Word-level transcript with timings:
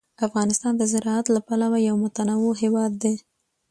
افغانستان 0.27 0.73
د 0.77 0.83
زراعت 0.93 1.25
له 1.35 1.39
پلوه 1.47 1.77
یو 1.87 1.95
متنوع 2.03 2.53
هېواد 2.63 2.91
دی. 3.03 3.15